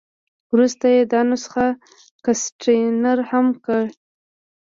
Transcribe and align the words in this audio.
وروسته 0.51 0.85
یې 0.95 1.01
دا 1.13 1.21
نسخه 1.29 1.67
ګسټتنر 2.25 3.17
هم 3.31 3.47
کړه. 3.63 3.83